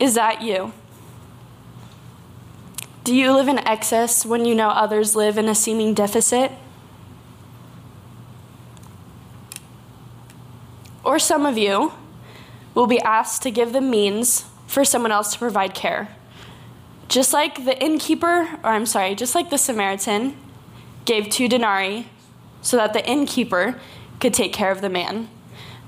Is 0.00 0.14
that 0.14 0.42
you? 0.42 0.72
Do 3.04 3.14
you 3.14 3.32
live 3.32 3.46
in 3.46 3.60
excess 3.60 4.26
when 4.26 4.44
you 4.44 4.56
know 4.56 4.70
others 4.70 5.14
live 5.14 5.38
in 5.38 5.48
a 5.48 5.54
seeming 5.54 5.94
deficit? 5.94 6.50
Or 11.04 11.20
some 11.20 11.46
of 11.46 11.56
you 11.56 11.92
will 12.74 12.88
be 12.88 12.98
asked 12.98 13.42
to 13.42 13.52
give 13.52 13.72
the 13.72 13.80
means 13.80 14.46
for 14.66 14.84
someone 14.84 15.12
else 15.12 15.32
to 15.34 15.38
provide 15.38 15.74
care. 15.74 16.08
Just 17.06 17.32
like 17.32 17.64
the 17.64 17.80
innkeeper, 17.80 18.48
or 18.64 18.70
I'm 18.70 18.84
sorry, 18.84 19.14
just 19.14 19.36
like 19.36 19.50
the 19.50 19.58
Samaritan 19.58 20.36
gave 21.04 21.30
two 21.30 21.46
denarii 21.46 22.08
so 22.62 22.76
that 22.78 22.92
the 22.92 23.08
innkeeper 23.08 23.80
could 24.18 24.34
take 24.34 24.52
care 24.52 24.72
of 24.72 24.80
the 24.80 24.88
man. 24.88 25.28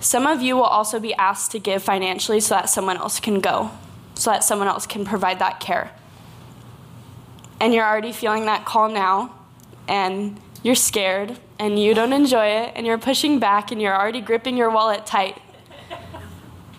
Some 0.00 0.26
of 0.26 0.40
you 0.40 0.56
will 0.56 0.62
also 0.62 1.00
be 1.00 1.14
asked 1.14 1.50
to 1.52 1.58
give 1.58 1.82
financially 1.82 2.40
so 2.40 2.54
that 2.54 2.70
someone 2.70 2.96
else 2.96 3.18
can 3.18 3.40
go, 3.40 3.70
so 4.14 4.30
that 4.30 4.44
someone 4.44 4.68
else 4.68 4.86
can 4.86 5.04
provide 5.04 5.38
that 5.40 5.58
care. 5.60 5.90
And 7.60 7.74
you're 7.74 7.84
already 7.84 8.12
feeling 8.12 8.46
that 8.46 8.64
call 8.64 8.88
now, 8.88 9.34
and 9.88 10.40
you're 10.62 10.76
scared, 10.76 11.38
and 11.58 11.82
you 11.82 11.94
don't 11.94 12.12
enjoy 12.12 12.46
it, 12.46 12.72
and 12.76 12.86
you're 12.86 12.98
pushing 12.98 13.40
back, 13.40 13.72
and 13.72 13.82
you're 13.82 13.96
already 13.96 14.20
gripping 14.20 14.56
your 14.56 14.70
wallet 14.70 15.04
tight. 15.04 15.40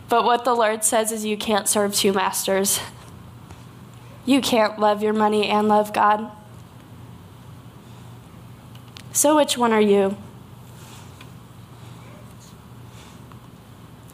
But 0.07 0.23
what 0.23 0.45
the 0.45 0.53
Lord 0.53 0.83
says 0.83 1.11
is 1.11 1.25
you 1.25 1.37
can't 1.37 1.67
serve 1.67 1.93
two 1.93 2.13
masters. 2.13 2.79
You 4.25 4.41
can't 4.41 4.79
love 4.79 5.03
your 5.03 5.13
money 5.13 5.47
and 5.47 5.67
love 5.67 5.93
God. 5.93 6.31
So, 9.11 9.35
which 9.35 9.57
one 9.57 9.73
are 9.73 9.81
you? 9.81 10.17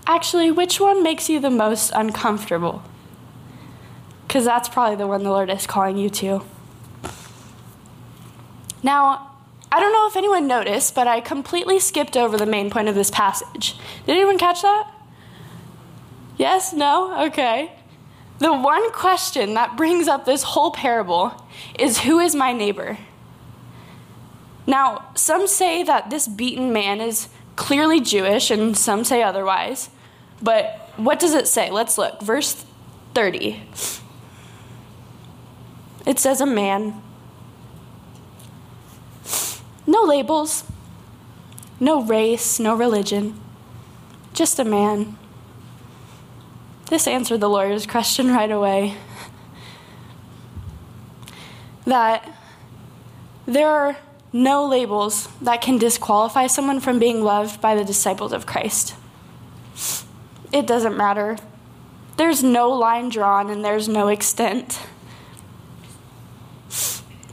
Actually, 0.07 0.51
which 0.51 0.79
one 0.79 1.01
makes 1.01 1.29
you 1.29 1.39
the 1.39 1.49
most 1.49 1.91
uncomfortable? 1.95 2.83
Because 4.27 4.45
that's 4.45 4.69
probably 4.69 4.95
the 4.95 5.07
one 5.07 5.23
the 5.23 5.29
Lord 5.29 5.49
is 5.49 5.65
calling 5.65 5.97
you 5.97 6.09
to. 6.11 6.43
Now, 8.83 9.31
I 9.71 9.79
don't 9.79 9.91
know 9.91 10.07
if 10.07 10.15
anyone 10.15 10.47
noticed, 10.47 10.93
but 10.93 11.07
I 11.07 11.21
completely 11.21 11.79
skipped 11.79 12.15
over 12.15 12.37
the 12.37 12.45
main 12.45 12.69
point 12.69 12.87
of 12.87 12.95
this 12.95 13.09
passage. 13.09 13.75
Did 14.05 14.13
anyone 14.13 14.37
catch 14.37 14.61
that? 14.61 14.91
Yes? 16.37 16.71
No? 16.71 17.25
Okay. 17.27 17.71
The 18.39 18.53
one 18.53 18.91
question 18.91 19.53
that 19.53 19.75
brings 19.75 20.07
up 20.07 20.25
this 20.25 20.43
whole 20.43 20.71
parable 20.71 21.43
is 21.79 21.99
who 21.99 22.19
is 22.19 22.35
my 22.35 22.51
neighbor? 22.51 22.97
Now, 24.67 25.09
some 25.15 25.47
say 25.47 25.83
that 25.83 26.09
this 26.09 26.27
beaten 26.27 26.73
man 26.73 27.01
is 27.01 27.29
clearly 27.55 28.01
Jewish, 28.01 28.51
and 28.51 28.77
some 28.77 29.03
say 29.03 29.23
otherwise. 29.23 29.89
But 30.41 30.89
what 30.97 31.19
does 31.19 31.33
it 31.33 31.47
say? 31.47 31.71
Let's 31.71 31.97
look. 31.97 32.21
Verse 32.21 32.65
30. 33.13 33.61
It 36.05 36.19
says, 36.19 36.41
A 36.41 36.45
man. 36.45 37.01
No 39.87 40.01
labels, 40.01 40.63
no 41.79 42.01
race, 42.01 42.59
no 42.59 42.75
religion, 42.75 43.39
just 44.33 44.57
a 44.57 44.63
man. 44.63 45.17
This 46.89 47.07
answered 47.07 47.39
the 47.39 47.49
lawyer's 47.49 47.85
question 47.85 48.31
right 48.31 48.49
away. 48.49 48.95
That 51.85 52.27
there 53.45 53.69
are 53.69 53.97
no 54.33 54.65
labels 54.67 55.29
that 55.41 55.61
can 55.61 55.77
disqualify 55.77 56.47
someone 56.47 56.79
from 56.79 56.97
being 56.97 57.23
loved 57.23 57.61
by 57.61 57.75
the 57.75 57.85
disciples 57.85 58.33
of 58.33 58.45
Christ. 58.45 58.95
It 60.55 60.65
doesn't 60.65 60.95
matter. 60.95 61.35
There's 62.15 62.41
no 62.41 62.69
line 62.69 63.09
drawn 63.09 63.49
and 63.49 63.63
there's 63.63 63.89
no 63.89 64.07
extent. 64.07 64.79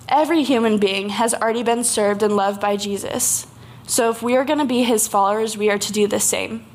Every 0.09 0.43
human 0.43 0.79
being 0.79 1.11
has 1.11 1.33
already 1.33 1.63
been 1.63 1.85
served 1.85 2.25
and 2.25 2.35
loved 2.35 2.61
by 2.61 2.77
Jesus. 2.77 3.47
So 3.87 4.11
if 4.11 4.25
we 4.25 4.35
are 4.35 4.45
going 4.45 4.59
to 4.59 4.65
be 4.65 4.83
his 4.83 5.07
followers, 5.07 5.57
we 5.57 5.71
are 5.71 5.79
to 5.79 5.93
do 5.93 6.09
the 6.09 6.19
same. 6.19 6.67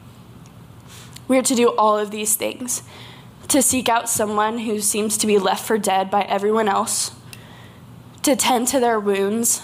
We 1.28 1.38
are 1.38 1.42
to 1.42 1.54
do 1.54 1.76
all 1.76 1.98
of 1.98 2.12
these 2.12 2.38
things 2.38 2.82
to 3.50 3.62
seek 3.62 3.90
out 3.90 4.08
someone 4.08 4.60
who 4.60 4.80
seems 4.80 5.18
to 5.18 5.28
be 5.28 5.38
left 5.38 5.66
for 5.66 5.78
dead 5.78 6.10
by 6.10 6.22
everyone 6.22 6.70
else, 6.70 7.12
to 8.24 8.38
tend 8.38 8.70
to 8.70 8.80
their 8.80 9.02
wounds, 9.02 9.62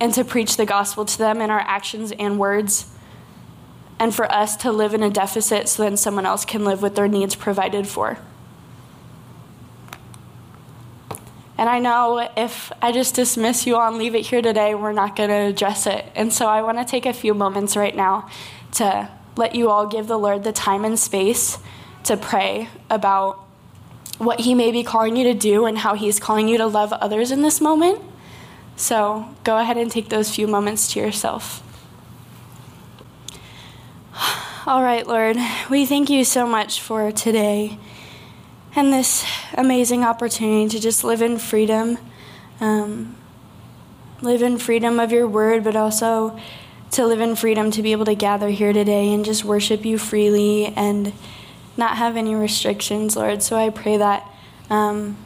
and 0.00 0.14
to 0.14 0.22
preach 0.22 0.56
the 0.56 0.66
gospel 0.66 1.04
to 1.04 1.18
them 1.18 1.40
in 1.40 1.50
our 1.50 1.60
actions 1.60 2.12
and 2.20 2.38
words, 2.38 2.93
and 4.04 4.14
for 4.14 4.30
us 4.30 4.54
to 4.56 4.70
live 4.70 4.92
in 4.92 5.02
a 5.02 5.08
deficit 5.08 5.66
so 5.66 5.82
then 5.82 5.96
someone 5.96 6.26
else 6.26 6.44
can 6.44 6.62
live 6.62 6.82
with 6.82 6.94
their 6.94 7.08
needs 7.08 7.34
provided 7.34 7.88
for. 7.88 8.18
And 11.56 11.70
I 11.70 11.78
know 11.78 12.28
if 12.36 12.70
I 12.82 12.92
just 12.92 13.14
dismiss 13.14 13.66
you 13.66 13.76
all 13.76 13.88
and 13.88 13.96
leave 13.96 14.14
it 14.14 14.26
here 14.26 14.42
today, 14.42 14.74
we're 14.74 14.92
not 14.92 15.16
going 15.16 15.30
to 15.30 15.46
address 15.46 15.86
it. 15.86 16.04
And 16.14 16.30
so 16.30 16.46
I 16.46 16.60
want 16.60 16.76
to 16.76 16.84
take 16.84 17.06
a 17.06 17.14
few 17.14 17.32
moments 17.32 17.76
right 17.76 17.96
now 17.96 18.28
to 18.72 19.08
let 19.36 19.54
you 19.54 19.70
all 19.70 19.86
give 19.86 20.06
the 20.06 20.18
Lord 20.18 20.44
the 20.44 20.52
time 20.52 20.84
and 20.84 20.98
space 20.98 21.56
to 22.02 22.18
pray 22.18 22.68
about 22.90 23.42
what 24.18 24.40
He 24.40 24.54
may 24.54 24.70
be 24.70 24.82
calling 24.82 25.16
you 25.16 25.24
to 25.24 25.34
do 25.34 25.64
and 25.64 25.78
how 25.78 25.94
He's 25.94 26.20
calling 26.20 26.46
you 26.46 26.58
to 26.58 26.66
love 26.66 26.92
others 26.92 27.30
in 27.30 27.40
this 27.40 27.58
moment. 27.58 28.02
So 28.76 29.34
go 29.44 29.56
ahead 29.56 29.78
and 29.78 29.90
take 29.90 30.10
those 30.10 30.34
few 30.34 30.46
moments 30.46 30.92
to 30.92 31.00
yourself. 31.00 31.63
All 34.66 34.82
right, 34.82 35.06
Lord, 35.06 35.36
we 35.68 35.84
thank 35.84 36.08
you 36.08 36.24
so 36.24 36.46
much 36.46 36.80
for 36.80 37.12
today. 37.12 37.78
and 38.74 38.94
this 38.94 39.22
amazing 39.58 40.04
opportunity 40.04 40.70
to 40.70 40.80
just 40.80 41.04
live 41.04 41.20
in 41.20 41.36
freedom. 41.36 41.98
Um, 42.62 43.14
live 44.22 44.40
in 44.40 44.56
freedom 44.56 44.98
of 44.98 45.12
your 45.12 45.28
word, 45.28 45.64
but 45.64 45.76
also 45.76 46.40
to 46.92 47.04
live 47.04 47.20
in 47.20 47.36
freedom 47.36 47.70
to 47.72 47.82
be 47.82 47.92
able 47.92 48.06
to 48.06 48.14
gather 48.14 48.48
here 48.48 48.72
today 48.72 49.12
and 49.12 49.22
just 49.22 49.44
worship 49.44 49.84
you 49.84 49.98
freely 49.98 50.68
and 50.68 51.12
not 51.76 51.98
have 51.98 52.16
any 52.16 52.34
restrictions, 52.34 53.16
Lord. 53.16 53.42
So 53.42 53.56
I 53.56 53.68
pray 53.68 53.98
that 53.98 54.26
um, 54.70 55.18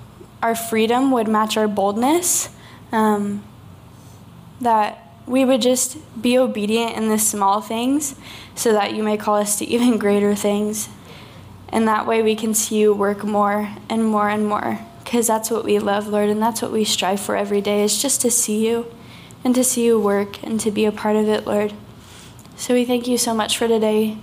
our 0.43 0.57
freedom 0.57 1.13
would 1.13 1.29
match 1.29 1.57
our 1.57 1.69
boldness, 1.69 2.49
um, 2.91 3.45
that 4.61 5.08
we 5.29 5.45
would 5.45 5.61
just 5.61 5.99
be 6.21 6.39
obedient 6.39 6.97
in 6.97 7.09
the 7.09 7.19
small 7.19 7.61
things 7.61 8.15
so 8.55 8.73
that 8.73 8.95
you 8.95 9.03
may 9.03 9.17
call 9.17 9.37
us 9.37 9.59
to 9.59 9.65
even 9.67 9.99
greater 9.99 10.35
things. 10.35 10.89
And 11.69 11.87
that 11.87 12.07
way 12.07 12.23
we 12.23 12.35
can 12.35 12.55
see 12.55 12.79
you 12.79 12.95
work 12.95 13.25
more 13.25 13.71
and 13.91 14.05
more 14.05 14.29
and 14.29 14.47
more 14.47 14.79
because 15.05 15.27
that's 15.27 15.51
what 15.51 15.65
we 15.65 15.79
love, 15.79 16.07
Lord, 16.07 16.29
and 16.29 16.43
that's 16.43 16.61
what 16.61 16.73
we 16.73 16.85
strive 16.85 17.21
for 17.21 17.37
every 17.37 17.61
day 17.61 17.83
is 17.83 18.01
just 18.01 18.21
to 18.23 18.31
see 18.31 18.67
you 18.67 18.87
and 19.43 19.55
to 19.55 19.65
see 19.65 19.87
you 19.87 19.99
work 19.99 20.43
and 20.43 20.61
to 20.61 20.71
be 20.71 20.85
a 20.85 20.93
part 20.93 21.17
of 21.17 21.29
it, 21.29 21.47
Lord. 21.47 21.73
So 22.57 22.75
we 22.75 22.85
thank 22.85 23.07
you 23.07 23.17
so 23.17 23.33
much 23.33 23.57
for 23.57 23.69
today. 23.69 24.19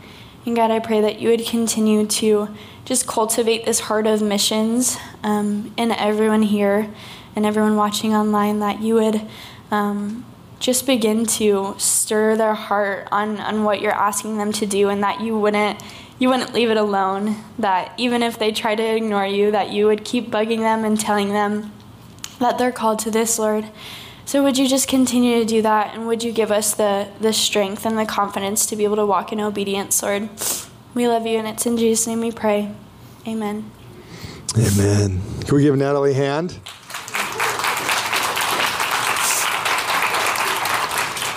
And 0.45 0.55
God, 0.55 0.69
I 0.69 0.79
pray 0.79 1.01
that 1.01 1.19
you 1.19 1.29
would 1.29 1.45
continue 1.45 2.05
to 2.05 2.49
just 2.83 3.07
cultivate 3.07 3.65
this 3.65 3.79
heart 3.79 4.05
of 4.05 4.21
missions 4.21 4.97
um, 5.23 5.73
in 5.75 5.91
everyone 5.91 6.43
here 6.43 6.93
and 7.35 7.45
everyone 7.45 7.77
watching 7.77 8.13
online, 8.13 8.59
that 8.59 8.81
you 8.81 8.93
would 8.93 9.21
um, 9.71 10.23
just 10.59 10.85
begin 10.85 11.25
to 11.25 11.75
stir 11.77 12.35
their 12.35 12.53
heart 12.53 13.07
on, 13.11 13.37
on 13.39 13.63
what 13.63 13.81
you're 13.81 13.91
asking 13.91 14.37
them 14.37 14.51
to 14.53 14.65
do 14.65 14.89
and 14.89 15.03
that 15.03 15.21
you 15.21 15.37
wouldn't 15.37 15.81
you 16.17 16.29
wouldn't 16.29 16.53
leave 16.53 16.69
it 16.69 16.77
alone 16.77 17.35
that 17.59 17.91
even 17.97 18.23
if 18.23 18.39
they 18.39 18.51
try 18.51 18.73
to 18.73 18.83
ignore 18.83 19.25
you 19.25 19.51
that 19.51 19.69
you 19.71 19.85
would 19.85 20.05
keep 20.05 20.29
bugging 20.29 20.59
them 20.59 20.85
and 20.85 20.99
telling 20.99 21.29
them 21.29 21.73
that 22.39 22.57
they're 22.57 22.71
called 22.71 22.99
to 22.99 23.11
this 23.11 23.37
lord. 23.37 23.65
So 24.25 24.41
would 24.41 24.57
you 24.57 24.67
just 24.67 24.87
continue 24.87 25.39
to 25.39 25.45
do 25.45 25.61
that 25.61 25.93
and 25.93 26.07
would 26.07 26.23
you 26.23 26.31
give 26.31 26.51
us 26.51 26.73
the 26.73 27.09
the 27.19 27.33
strength 27.33 27.85
and 27.85 27.97
the 27.97 28.05
confidence 28.05 28.65
to 28.67 28.75
be 28.75 28.85
able 28.85 28.95
to 28.95 29.05
walk 29.05 29.31
in 29.33 29.41
obedience 29.41 30.01
lord? 30.01 30.29
We 30.93 31.07
love 31.07 31.25
you 31.25 31.37
and 31.37 31.47
it's 31.47 31.65
in 31.65 31.77
jesus 31.77 32.07
name 32.07 32.21
we 32.21 32.31
pray. 32.31 32.71
Amen. 33.27 33.69
Amen. 34.57 35.21
Can 35.41 35.55
we 35.55 35.63
give 35.63 35.75
natalie 35.75 36.11
a 36.11 36.15
hand 36.15 36.59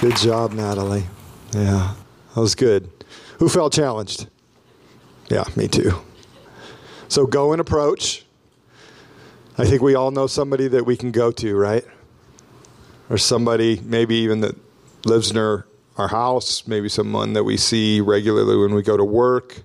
good 0.00 0.17
job 0.17 0.52
natalie 0.52 1.05
yeah 1.52 1.95
that 2.35 2.40
was 2.40 2.55
good 2.55 2.90
who 3.38 3.49
felt 3.49 3.73
challenged 3.73 4.26
yeah, 5.31 5.45
me 5.57 5.69
too. 5.69 5.93
So 7.09 7.26
go 7.26 7.52
and 7.52 7.61
approach. 7.61 8.25
I 9.59 9.64
think 9.64 9.83
we 9.83 9.95
all 9.95 10.11
know 10.11 10.26
somebody 10.26 10.69
that 10.69 10.85
we 10.85 10.97
can 10.97 11.11
go 11.11 11.31
to, 11.33 11.57
right? 11.57 11.85
Or 13.11 13.19
somebody 13.19 13.81
maybe 13.85 14.17
even 14.17 14.40
that 14.40 14.57
lives 15.05 15.33
near 15.33 15.67
our 15.97 16.09
house, 16.09 16.67
maybe 16.67 16.88
someone 16.88 17.33
that 17.33 17.45
we 17.45 17.57
see 17.57 18.00
regularly 18.00 18.57
when 18.57 18.75
we 18.75 18.83
go 18.83 18.97
to 18.97 19.05
work. 19.05 19.62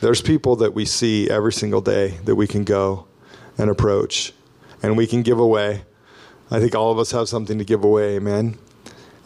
There's 0.00 0.22
people 0.22 0.56
that 0.56 0.74
we 0.74 0.84
see 0.84 1.28
every 1.28 1.52
single 1.52 1.80
day 1.80 2.18
that 2.24 2.36
we 2.36 2.46
can 2.46 2.64
go 2.64 3.06
and 3.56 3.68
approach 3.70 4.32
and 4.82 4.96
we 4.96 5.06
can 5.06 5.22
give 5.22 5.38
away. 5.38 5.82
I 6.50 6.60
think 6.60 6.74
all 6.74 6.90
of 6.90 6.98
us 6.98 7.10
have 7.12 7.28
something 7.28 7.58
to 7.58 7.64
give 7.64 7.84
away, 7.84 8.16
amen? 8.16 8.58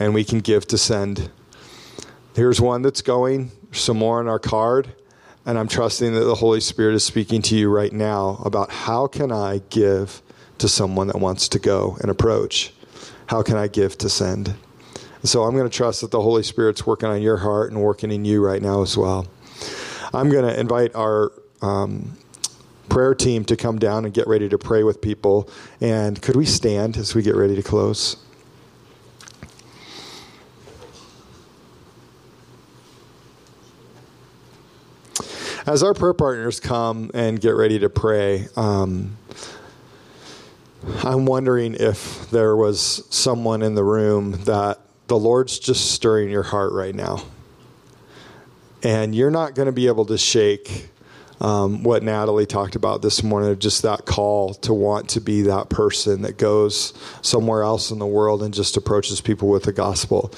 And 0.02 0.14
we 0.14 0.24
can 0.24 0.40
give 0.40 0.66
to 0.66 0.78
send. 0.78 1.30
Here's 2.34 2.60
one 2.60 2.82
that's 2.82 3.02
going, 3.02 3.52
some 3.70 3.98
more 3.98 4.18
on 4.18 4.26
our 4.26 4.40
card. 4.40 4.92
And 5.46 5.56
I'm 5.56 5.68
trusting 5.68 6.12
that 6.14 6.24
the 6.24 6.34
Holy 6.34 6.58
Spirit 6.58 6.96
is 6.96 7.04
speaking 7.04 7.40
to 7.42 7.54
you 7.54 7.70
right 7.70 7.92
now 7.92 8.42
about 8.44 8.72
how 8.72 9.06
can 9.06 9.30
I 9.30 9.62
give 9.70 10.20
to 10.58 10.68
someone 10.68 11.06
that 11.06 11.20
wants 11.20 11.48
to 11.50 11.60
go 11.60 11.98
and 12.00 12.10
approach? 12.10 12.72
How 13.26 13.44
can 13.44 13.56
I 13.56 13.68
give 13.68 13.96
to 13.98 14.08
send? 14.08 14.56
So 15.22 15.44
I'm 15.44 15.54
going 15.54 15.70
to 15.70 15.76
trust 15.76 16.00
that 16.00 16.10
the 16.10 16.20
Holy 16.20 16.42
Spirit's 16.42 16.84
working 16.84 17.08
on 17.08 17.22
your 17.22 17.36
heart 17.36 17.70
and 17.70 17.80
working 17.80 18.10
in 18.10 18.24
you 18.24 18.44
right 18.44 18.60
now 18.60 18.82
as 18.82 18.96
well. 18.96 19.28
I'm 20.12 20.30
going 20.30 20.44
to 20.44 20.58
invite 20.58 20.96
our 20.96 21.30
um, 21.60 22.18
prayer 22.88 23.14
team 23.14 23.44
to 23.44 23.56
come 23.56 23.78
down 23.78 24.04
and 24.04 24.12
get 24.12 24.26
ready 24.26 24.48
to 24.48 24.58
pray 24.58 24.82
with 24.82 25.00
people. 25.00 25.48
And 25.80 26.20
could 26.20 26.34
we 26.34 26.44
stand 26.44 26.96
as 26.96 27.14
we 27.14 27.22
get 27.22 27.36
ready 27.36 27.54
to 27.54 27.62
close? 27.62 28.16
As 35.66 35.82
our 35.82 35.94
prayer 35.94 36.14
partners 36.14 36.60
come 36.60 37.10
and 37.14 37.40
get 37.40 37.50
ready 37.50 37.78
to 37.78 37.88
pray, 37.88 38.48
um, 38.56 39.16
I'm 41.04 41.26
wondering 41.26 41.74
if 41.74 42.28
there 42.30 42.56
was 42.56 43.06
someone 43.14 43.62
in 43.62 43.74
the 43.74 43.84
room 43.84 44.32
that 44.44 44.80
the 45.06 45.16
Lord's 45.16 45.58
just 45.58 45.92
stirring 45.92 46.30
your 46.30 46.42
heart 46.42 46.72
right 46.72 46.94
now. 46.94 47.24
And 48.82 49.14
you're 49.14 49.30
not 49.30 49.54
going 49.54 49.66
to 49.66 49.72
be 49.72 49.86
able 49.86 50.06
to 50.06 50.18
shake 50.18 50.88
um, 51.40 51.82
what 51.82 52.02
Natalie 52.02 52.46
talked 52.46 52.76
about 52.76 53.02
this 53.02 53.22
morning, 53.22 53.50
of 53.50 53.58
just 53.58 53.82
that 53.82 54.06
call 54.06 54.54
to 54.54 54.72
want 54.72 55.10
to 55.10 55.20
be 55.20 55.42
that 55.42 55.68
person 55.68 56.22
that 56.22 56.38
goes 56.38 56.94
somewhere 57.20 57.62
else 57.62 57.90
in 57.90 57.98
the 57.98 58.06
world 58.06 58.42
and 58.42 58.54
just 58.54 58.76
approaches 58.76 59.20
people 59.20 59.48
with 59.48 59.64
the 59.64 59.72
gospel. 59.72 60.32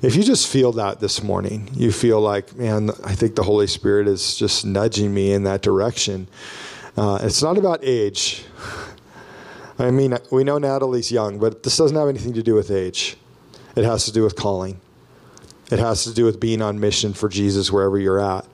If 0.00 0.14
you 0.14 0.22
just 0.22 0.46
feel 0.46 0.70
that 0.72 1.00
this 1.00 1.24
morning, 1.24 1.70
you 1.74 1.90
feel 1.90 2.20
like, 2.20 2.54
man, 2.54 2.90
I 3.02 3.16
think 3.16 3.34
the 3.34 3.42
Holy 3.42 3.66
Spirit 3.66 4.06
is 4.06 4.36
just 4.36 4.64
nudging 4.64 5.12
me 5.12 5.32
in 5.32 5.42
that 5.42 5.60
direction. 5.60 6.28
Uh, 6.96 7.18
it's 7.22 7.42
not 7.42 7.58
about 7.58 7.80
age. 7.82 8.44
I 9.78 9.90
mean, 9.90 10.16
we 10.30 10.44
know 10.44 10.58
Natalie's 10.58 11.10
young, 11.10 11.40
but 11.40 11.64
this 11.64 11.76
doesn't 11.76 11.96
have 11.96 12.08
anything 12.08 12.32
to 12.34 12.44
do 12.44 12.54
with 12.54 12.70
age. 12.70 13.16
It 13.74 13.82
has 13.82 14.04
to 14.04 14.12
do 14.12 14.22
with 14.22 14.36
calling. 14.36 14.80
It 15.72 15.80
has 15.80 16.04
to 16.04 16.14
do 16.14 16.24
with 16.24 16.38
being 16.38 16.62
on 16.62 16.78
mission 16.78 17.12
for 17.12 17.28
Jesus 17.28 17.72
wherever 17.72 17.98
you're 17.98 18.20
at. 18.20 18.46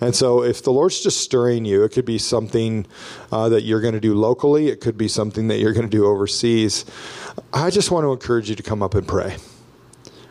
And 0.00 0.14
so, 0.14 0.44
if 0.44 0.62
the 0.62 0.72
Lord's 0.72 1.00
just 1.00 1.20
stirring 1.20 1.64
you, 1.64 1.82
it 1.82 1.90
could 1.90 2.04
be 2.04 2.18
something 2.18 2.86
uh, 3.32 3.48
that 3.48 3.62
you're 3.62 3.80
going 3.80 3.94
to 3.94 4.00
do 4.00 4.14
locally, 4.14 4.68
it 4.68 4.80
could 4.80 4.96
be 4.96 5.08
something 5.08 5.48
that 5.48 5.58
you're 5.58 5.72
going 5.72 5.88
to 5.88 5.96
do 5.96 6.06
overseas. 6.06 6.84
I 7.52 7.70
just 7.70 7.90
want 7.90 8.04
to 8.04 8.12
encourage 8.12 8.48
you 8.48 8.54
to 8.54 8.62
come 8.62 8.82
up 8.82 8.94
and 8.94 9.06
pray. 9.06 9.36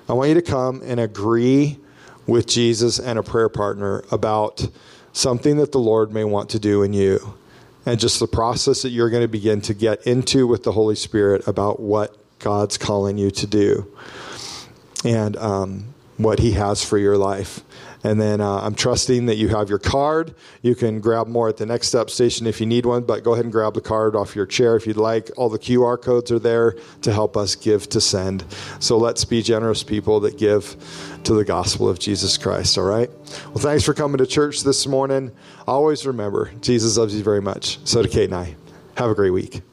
I 0.07 0.13
want 0.13 0.29
you 0.29 0.35
to 0.35 0.41
come 0.41 0.81
and 0.83 0.99
agree 0.99 1.79
with 2.27 2.45
Jesus 2.47 2.99
and 2.99 3.17
a 3.17 3.23
prayer 3.23 3.49
partner 3.49 4.03
about 4.11 4.67
something 5.13 5.57
that 5.57 5.71
the 5.71 5.79
Lord 5.79 6.11
may 6.11 6.23
want 6.23 6.49
to 6.51 6.59
do 6.59 6.83
in 6.83 6.91
you 6.93 7.35
and 7.85 7.99
just 7.99 8.19
the 8.19 8.27
process 8.27 8.81
that 8.81 8.89
you're 8.89 9.09
going 9.09 9.23
to 9.23 9.27
begin 9.27 9.61
to 9.61 9.73
get 9.73 10.05
into 10.05 10.47
with 10.47 10.63
the 10.63 10.71
Holy 10.71 10.95
Spirit 10.95 11.47
about 11.47 11.79
what 11.79 12.17
God's 12.39 12.77
calling 12.77 13.17
you 13.17 13.31
to 13.31 13.47
do. 13.47 13.91
And 15.05 15.37
um, 15.37 15.93
what 16.23 16.39
He 16.39 16.53
has 16.53 16.83
for 16.83 16.97
your 16.97 17.17
life. 17.17 17.61
And 18.03 18.19
then 18.19 18.41
uh, 18.41 18.59
I'm 18.59 18.75
trusting 18.75 19.27
that 19.27 19.37
you 19.37 19.47
have 19.49 19.69
your 19.69 19.79
card. 19.79 20.35
You 20.61 20.75
can 20.75 20.99
grab 20.99 21.27
more 21.27 21.47
at 21.47 21.57
the 21.57 21.65
next 21.65 21.87
step 21.87 22.09
station 22.09 22.45
if 22.45 22.59
you 22.59 22.65
need 22.65 22.85
one, 22.85 23.03
but 23.03 23.23
go 23.23 23.33
ahead 23.33 23.45
and 23.45 23.51
grab 23.51 23.73
the 23.75 23.81
card 23.81 24.15
off 24.15 24.35
your 24.35 24.45
chair 24.45 24.75
if 24.75 24.85
you'd 24.85 24.97
like. 24.97 25.31
All 25.37 25.47
the 25.47 25.59
QR 25.59 26.01
codes 26.01 26.29
are 26.29 26.39
there 26.39 26.75
to 27.01 27.13
help 27.13 27.37
us 27.37 27.55
give 27.55 27.87
to 27.89 28.01
send. 28.01 28.43
So 28.79 28.97
let's 28.97 29.23
be 29.23 29.41
generous 29.41 29.83
people 29.83 30.19
that 30.21 30.37
give 30.37 30.75
to 31.23 31.33
the 31.33 31.45
gospel 31.45 31.87
of 31.87 31.97
Jesus 31.97 32.37
Christ, 32.37 32.77
all 32.77 32.83
right? 32.83 33.09
Well, 33.47 33.59
thanks 33.59 33.85
for 33.85 33.93
coming 33.93 34.17
to 34.17 34.27
church 34.27 34.63
this 34.63 34.85
morning. 34.85 35.31
Always 35.65 36.05
remember, 36.05 36.51
Jesus 36.59 36.97
loves 36.97 37.15
you 37.15 37.23
very 37.23 37.41
much. 37.41 37.79
So 37.85 38.03
do 38.03 38.09
Kate 38.09 38.25
and 38.25 38.35
I. 38.35 38.55
Have 38.97 39.09
a 39.09 39.15
great 39.15 39.31
week. 39.31 39.72